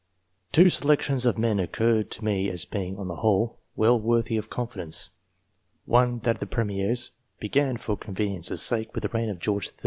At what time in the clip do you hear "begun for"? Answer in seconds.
7.39-7.95